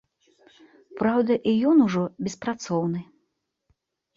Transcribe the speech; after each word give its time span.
Праўда, 1.01 1.37
і 1.51 1.53
ён 1.73 1.77
ужо 1.89 2.03
беспрацоўны. 2.29 2.99